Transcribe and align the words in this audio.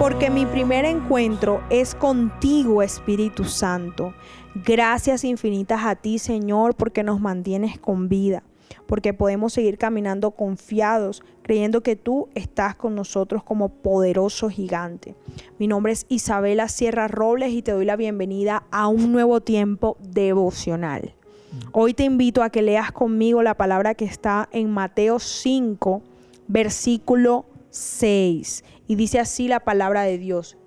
porque 0.00 0.30
mi 0.30 0.46
primer 0.46 0.86
encuentro 0.86 1.62
es 1.68 1.94
contigo, 1.94 2.82
Espíritu 2.82 3.44
Santo. 3.44 4.14
Gracias 4.54 5.24
infinitas 5.24 5.82
a 5.84 5.94
ti, 5.94 6.18
Señor, 6.18 6.74
porque 6.74 7.02
nos 7.02 7.20
mantienes 7.20 7.78
con 7.78 8.08
vida, 8.08 8.42
porque 8.86 9.12
podemos 9.12 9.52
seguir 9.52 9.76
caminando 9.76 10.30
confiados, 10.30 11.22
creyendo 11.42 11.82
que 11.82 11.96
tú 11.96 12.30
estás 12.34 12.76
con 12.76 12.94
nosotros 12.94 13.44
como 13.44 13.68
poderoso 13.68 14.48
gigante. 14.48 15.16
Mi 15.58 15.66
nombre 15.66 15.92
es 15.92 16.06
Isabela 16.08 16.68
Sierra 16.68 17.06
Robles 17.06 17.52
y 17.52 17.60
te 17.60 17.72
doy 17.72 17.84
la 17.84 17.96
bienvenida 17.96 18.62
a 18.70 18.88
un 18.88 19.12
nuevo 19.12 19.42
tiempo 19.42 19.98
devocional. 20.00 21.12
Hoy 21.72 21.92
te 21.92 22.04
invito 22.04 22.42
a 22.42 22.48
que 22.48 22.62
leas 22.62 22.90
conmigo 22.90 23.42
la 23.42 23.54
palabra 23.54 23.94
que 23.94 24.06
está 24.06 24.48
en 24.50 24.70
Mateo 24.70 25.18
5, 25.18 26.00
versículo 26.48 27.44
6. 27.68 28.64
Y 28.90 28.96
dice 28.96 29.20
así 29.20 29.46
la 29.46 29.60
palabra 29.60 30.02
de 30.02 30.18
Dios. 30.18 30.58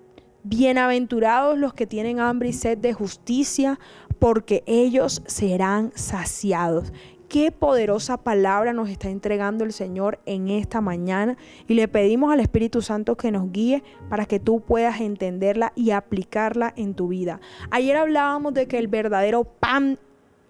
Bienaventurados 0.46 1.58
los 1.58 1.74
que 1.74 1.86
tienen 1.86 2.22
hambre 2.22 2.48
y 2.48 2.54
sed 2.54 2.78
de 2.78 2.94
justicia, 2.94 3.82
porque 4.18 4.64
ellos 4.66 5.22
serán 5.26 5.92
saciados. 5.94 6.94
Qué 7.28 7.52
poderosa 7.52 8.16
palabra 8.16 8.72
nos 8.72 8.88
está 8.88 9.10
entregando 9.10 9.66
el 9.66 9.74
Señor 9.74 10.22
en 10.26 10.48
esta 10.48 10.80
mañana 10.80 11.36
y 11.68 11.74
le 11.74 11.90
pedimos 11.90 12.32
al 12.32 12.40
Espíritu 12.40 12.82
Santo 12.82 13.18
que 13.18 13.30
nos 13.30 13.52
guíe 13.52 13.84
para 14.08 14.26
que 14.26 14.40
tú 14.40 14.62
puedas 14.62 15.02
entenderla 15.02 15.74
y 15.76 15.92
aplicarla 15.92 16.74
en 16.78 16.94
tu 16.94 17.10
vida. 17.10 17.42
Ayer 17.72 17.98
hablábamos 17.98 18.54
de 18.54 18.70
que 18.70 18.78
el 18.80 18.88
verdadero 18.88 19.44
pan 19.44 20.00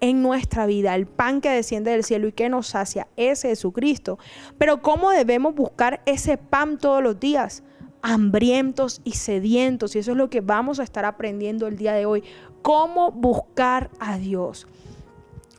en 0.03 0.21
nuestra 0.21 0.65
vida, 0.65 0.95
el 0.95 1.07
pan 1.07 1.39
que 1.39 1.49
desciende 1.49 1.91
del 1.91 2.03
cielo 2.03 2.27
y 2.27 2.33
que 2.33 2.49
nos 2.49 2.67
sacia, 2.67 3.07
es 3.15 3.43
Jesucristo. 3.43 4.19
Pero 4.57 4.81
¿cómo 4.81 5.11
debemos 5.11 5.55
buscar 5.55 6.01
ese 6.05 6.37
pan 6.37 6.77
todos 6.77 7.01
los 7.01 7.19
días? 7.19 7.63
hambrientos 8.05 8.99
y 9.05 9.13
sedientos. 9.13 9.95
Y 9.95 9.99
eso 9.99 10.11
es 10.11 10.17
lo 10.17 10.29
que 10.29 10.41
vamos 10.41 10.81
a 10.81 10.83
estar 10.83 11.05
aprendiendo 11.05 11.67
el 11.67 11.77
día 11.77 11.93
de 11.93 12.05
hoy. 12.05 12.21
Cómo 12.61 13.11
buscar 13.11 13.89
a 13.97 14.17
Dios. 14.17 14.67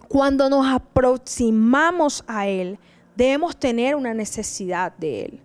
Cuando 0.08 0.50
nos 0.50 0.66
aproximamos 0.66 2.22
a 2.26 2.46
Él, 2.46 2.78
debemos 3.16 3.56
tener 3.56 3.96
una 3.96 4.12
necesidad 4.12 4.94
de 4.98 5.24
Él. 5.24 5.40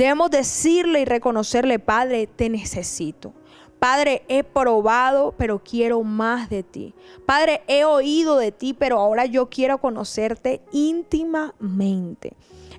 Debemos 0.00 0.30
decirle 0.30 1.02
y 1.02 1.04
reconocerle, 1.04 1.78
Padre, 1.78 2.26
te 2.26 2.48
necesito. 2.48 3.34
Padre, 3.78 4.22
he 4.28 4.44
probado, 4.44 5.34
pero 5.36 5.58
quiero 5.62 6.02
más 6.02 6.48
de 6.48 6.62
ti. 6.62 6.94
Padre, 7.26 7.60
he 7.68 7.84
oído 7.84 8.38
de 8.38 8.50
ti, 8.50 8.72
pero 8.72 8.98
ahora 8.98 9.26
yo 9.26 9.50
quiero 9.50 9.76
conocerte 9.76 10.62
íntimamente. 10.72 12.32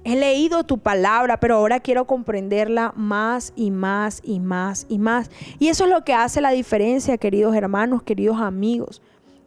He 0.03 0.15
leído 0.15 0.63
tu 0.63 0.79
palabra, 0.79 1.39
pero 1.39 1.57
ahora 1.57 1.79
quiero 1.79 2.07
comprenderla 2.07 2.91
más 2.95 3.53
y 3.55 3.69
más 3.69 4.21
y 4.23 4.39
más 4.39 4.87
y 4.89 4.97
más. 4.97 5.29
Y 5.59 5.67
eso 5.67 5.83
es 5.83 5.91
lo 5.91 6.03
que 6.03 6.15
hace 6.15 6.41
la 6.41 6.49
diferencia, 6.49 7.19
queridos 7.19 7.55
hermanos, 7.55 8.01
queridos 8.01 8.41
amigos 8.41 8.99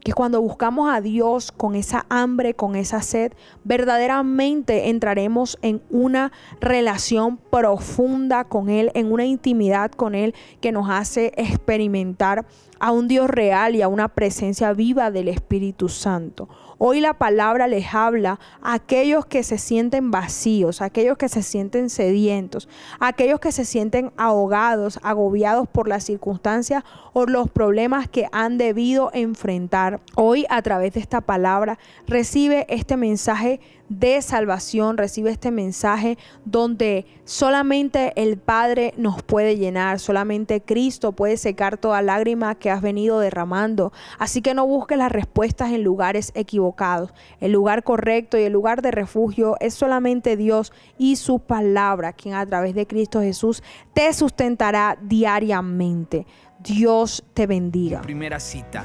que 0.05 0.13
cuando 0.13 0.41
buscamos 0.41 0.95
a 0.95 1.01
Dios 1.01 1.51
con 1.51 1.75
esa 1.75 2.07
hambre, 2.11 2.55
con 2.55 2.77
esa 2.77 3.03
sed, 3.03 3.33
verdaderamente 3.65 4.91
entraremos 4.91 5.59
en 5.63 5.83
una 5.91 6.31
relación 6.61 7.39
profunda 7.39 8.45
con 8.45 8.69
Él, 8.69 8.93
en 8.95 9.11
una 9.11 9.25
intimidad 9.25 9.91
con 9.91 10.15
Él 10.15 10.35
que 10.61 10.73
nos 10.73 10.91
hace 10.91 11.33
experimentar 11.37 12.45
a 12.79 12.93
un 12.93 13.09
Dios 13.09 13.31
real 13.31 13.75
y 13.75 13.83
a 13.83 13.89
una 13.89 14.09
presencia 14.09 14.75
viva 14.75 15.11
del 15.11 15.29
Espíritu 15.29 15.89
Santo. 15.89 16.49
Hoy 16.77 17.01
la 17.01 17.15
palabra 17.15 17.67
les 17.67 17.95
habla 17.95 18.41
a 18.61 18.75
aquellos 18.75 19.25
que 19.25 19.43
se 19.43 19.57
sienten 19.59 20.11
vacíos, 20.11 20.83
a 20.83 20.87
aquellos 20.87 21.17
que 21.17 21.29
se 21.31 21.43
sienten 21.43 21.89
sedientos, 21.89 22.69
a 22.99 23.09
aquellos 23.09 23.41
que 23.41 23.53
se 23.53 23.65
sienten 23.65 24.13
ahogados, 24.17 24.99
agobiados 25.03 25.69
por 25.69 25.89
las 25.89 26.05
circunstancias 26.05 26.85
o 27.13 27.27
los 27.27 27.49
problemas 27.49 28.09
que 28.09 28.29
han 28.33 28.59
debido 28.59 29.11
enfrentar. 29.15 29.94
Hoy 30.17 30.47
a 30.49 30.63
través 30.63 30.95
de 30.95 31.01
esta 31.01 31.21
palabra 31.21 31.79
recibe 32.07 32.67
este 32.69 32.97
mensaje 32.97 33.61
de 33.89 34.23
salvación, 34.23 34.97
recibe 34.97 35.31
este 35.31 35.51
mensaje 35.51 36.17
donde 36.45 37.07
solamente 37.25 38.13
el 38.17 38.39
Padre 38.39 38.95
nos 38.97 39.23
puede 39.23 39.57
llenar, 39.57 39.99
solamente 39.99 40.63
Cristo 40.63 41.13
puede 41.13 41.37
secar 41.37 41.77
toda 41.77 42.03
lágrima 42.03 42.55
que 42.55 42.71
has 42.71 42.81
venido 42.81 43.21
derramando. 43.21 43.93
Así 44.19 44.41
que 44.43 44.55
no 44.55 44.67
busques 44.67 44.97
las 44.97 45.13
respuestas 45.13 45.73
en 45.73 45.85
lugares 45.85 46.33
equivocados. 46.35 47.13
El 47.41 47.53
lugar 47.53 47.83
correcto 47.83 48.39
y 48.39 48.43
el 48.43 48.53
lugar 48.53 48.83
de 48.83 48.91
refugio 48.91 49.57
es 49.61 49.75
solamente 49.75 50.37
Dios 50.37 50.73
y 50.99 51.17
su 51.17 51.41
palabra, 51.41 52.13
quien 52.13 52.35
a 52.35 52.47
través 52.47 52.75
de 52.75 52.87
Cristo 52.87 53.21
Jesús 53.21 53.63
te 53.93 54.13
sustentará 54.13 54.97
diariamente. 55.03 56.27
Dios 56.61 57.23
te 57.35 57.47
bendiga. 57.47 58.01
Primera 58.01 58.41
cita 58.41 58.85